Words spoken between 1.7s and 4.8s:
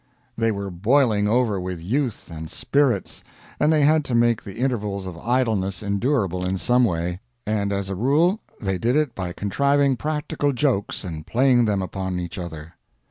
youth and spirits, and they had to make the